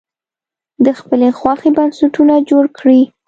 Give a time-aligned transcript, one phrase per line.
[0.85, 3.01] د خپلې خوښې بنسټونه جوړ کړي.